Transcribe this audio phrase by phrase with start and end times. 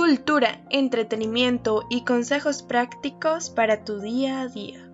[0.00, 4.90] Cultura, entretenimiento y consejos prácticos para tu día a día.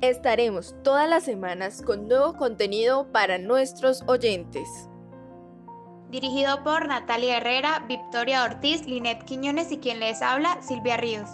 [0.00, 4.68] Estaremos todas las semanas con nuevo contenido para nuestros oyentes.
[6.08, 11.28] Dirigido por Natalia Herrera, Victoria Ortiz, Linet Quiñones y quien les habla, Silvia Ríos.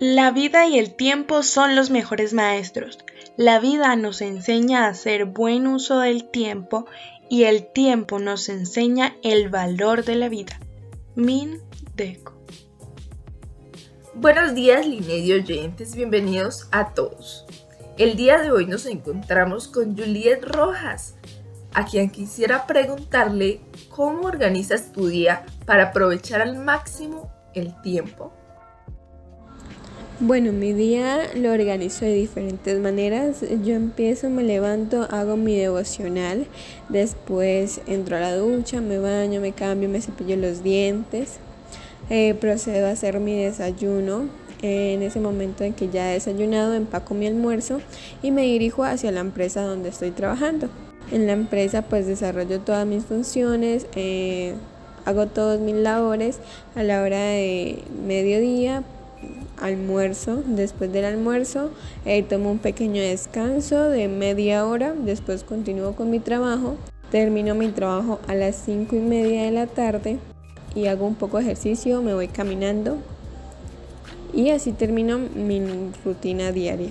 [0.00, 2.98] La vida y el tiempo son los mejores maestros.
[3.38, 6.86] La vida nos enseña a hacer buen uso del tiempo
[7.28, 10.58] y el tiempo nos enseña el valor de la vida.
[11.14, 11.60] Min
[11.94, 12.34] Deco.
[14.14, 17.44] Buenos días, Linet oyentes, bienvenidos a todos.
[17.98, 21.16] El día de hoy nos encontramos con Juliet Rojas,
[21.74, 23.60] a quien quisiera preguntarle
[23.90, 28.32] cómo organizas tu día para aprovechar al máximo el tiempo.
[30.18, 33.44] Bueno, mi día lo organizo de diferentes maneras.
[33.62, 36.46] Yo empiezo, me levanto, hago mi devocional,
[36.88, 41.34] después entro a la ducha, me baño, me cambio, me cepillo los dientes,
[42.08, 44.30] eh, procedo a hacer mi desayuno.
[44.62, 47.82] En ese momento en que ya he desayunado, empaco mi almuerzo
[48.22, 50.70] y me dirijo hacia la empresa donde estoy trabajando.
[51.12, 54.54] En la empresa pues desarrollo todas mis funciones, eh,
[55.04, 56.38] hago todos mis labores
[56.74, 58.82] a la hora de mediodía
[59.60, 60.42] almuerzo.
[60.46, 61.70] Después del almuerzo
[62.04, 64.92] eh, tomo un pequeño descanso de media hora.
[64.92, 66.76] Después continúo con mi trabajo.
[67.10, 70.18] Termino mi trabajo a las 5 y media de la tarde
[70.74, 72.02] y hago un poco de ejercicio.
[72.02, 72.98] Me voy caminando
[74.32, 75.60] y así termino mi
[76.04, 76.90] rutina diaria.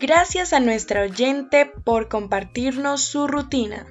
[0.00, 3.86] Gracias a nuestra oyente por compartirnos su rutina.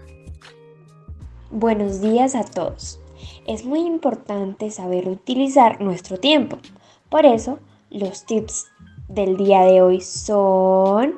[1.52, 3.00] Buenos días a todos
[3.46, 6.58] es muy importante saber utilizar nuestro tiempo.
[7.10, 8.68] Por eso, los tips
[9.08, 11.16] del día de hoy son...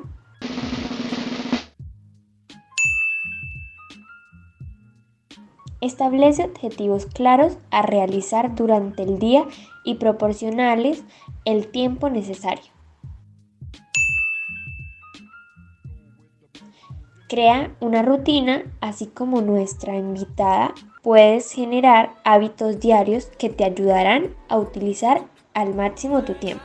[5.80, 9.46] Establece objetivos claros a realizar durante el día
[9.82, 11.04] y proporcionales
[11.46, 12.79] el tiempo necesario.
[17.30, 24.56] Crea una rutina, así como nuestra invitada puedes generar hábitos diarios que te ayudarán a
[24.56, 25.22] utilizar
[25.54, 26.64] al máximo tu tiempo.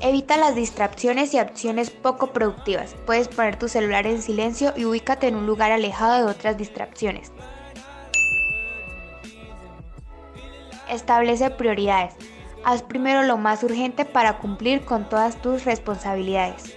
[0.00, 2.96] Evita las distracciones y opciones poco productivas.
[3.06, 7.30] Puedes poner tu celular en silencio y ubícate en un lugar alejado de otras distracciones.
[10.90, 12.16] Establece prioridades.
[12.66, 16.74] Haz primero lo más urgente para cumplir con todas tus responsabilidades.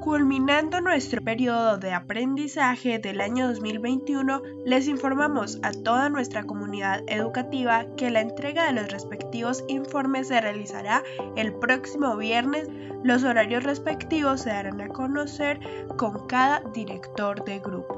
[0.00, 7.84] Culminando nuestro periodo de aprendizaje del año 2021, les informamos a toda nuestra comunidad educativa
[7.96, 11.04] que la entrega de los respectivos informes se realizará
[11.36, 12.68] el próximo viernes.
[13.04, 15.60] Los horarios respectivos se darán a conocer
[15.96, 17.97] con cada director de grupo.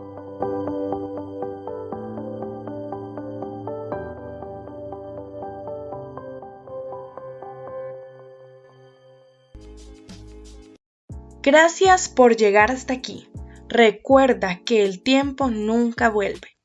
[11.43, 13.31] Gracias por llegar hasta aquí.
[13.67, 16.59] Recuerda que el tiempo nunca vuelve.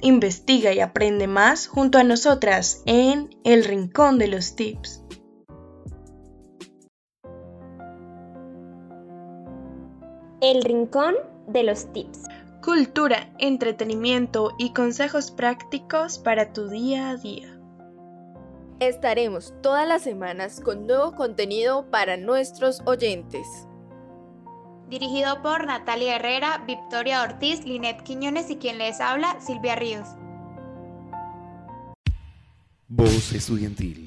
[0.00, 5.04] Investiga y aprende más junto a nosotras en El Rincón de los Tips.
[10.40, 11.16] El Rincón
[11.48, 12.22] de los Tips.
[12.64, 17.60] Cultura, entretenimiento y consejos prácticos para tu día a día.
[18.80, 23.46] Estaremos todas las semanas con nuevo contenido para nuestros oyentes
[24.88, 30.08] dirigido por Natalia Herrera, Victoria Ortiz, Linet Quiñones y quien les habla, Silvia Ríos.
[32.88, 34.04] Voz Estudiantil,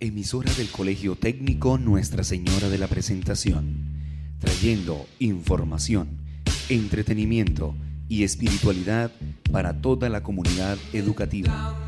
[0.00, 6.18] emisora del Colegio Técnico Nuestra Señora de la Presentación, trayendo información,
[6.68, 7.74] entretenimiento
[8.08, 9.10] y espiritualidad
[9.50, 11.87] para toda la comunidad educativa.